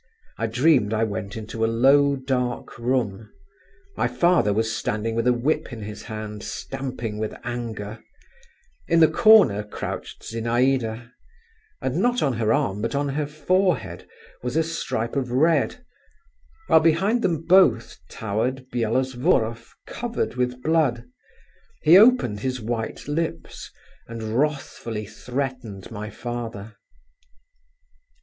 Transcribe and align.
I 0.39 0.47
dreamed 0.47 0.95
I 0.95 1.03
went 1.03 1.37
into 1.37 1.63
a 1.63 1.69
low 1.71 2.15
dark 2.15 2.79
room…. 2.79 3.29
My 3.95 4.07
father 4.07 4.51
was 4.51 4.75
standing 4.75 5.13
with 5.13 5.27
a 5.27 5.31
whip 5.31 5.71
in 5.71 5.83
his 5.83 6.01
hand, 6.01 6.41
stamping 6.41 7.19
with 7.19 7.35
anger; 7.43 7.99
in 8.87 8.99
the 8.99 9.07
corner 9.07 9.61
crouched 9.61 10.23
Zinaïda, 10.23 11.11
and 11.83 11.97
not 11.97 12.23
on 12.23 12.33
her 12.33 12.51
arm, 12.51 12.81
but 12.81 12.95
on 12.95 13.09
her 13.09 13.27
forehead, 13.27 14.07
was 14.41 14.57
a 14.57 14.63
stripe 14.63 15.15
of 15.15 15.29
red… 15.29 15.85
while 16.65 16.79
behind 16.79 17.21
them 17.21 17.45
both 17.45 17.99
towered 18.09 18.71
Byelovzorov, 18.71 19.75
covered 19.85 20.33
with 20.33 20.63
blood; 20.63 21.05
he 21.83 21.95
opened 21.95 22.39
his 22.39 22.59
white 22.59 23.07
lips, 23.07 23.69
and 24.07 24.33
wrathfully 24.39 25.05
threatened 25.05 25.91
my 25.91 26.09
father. 26.09 26.73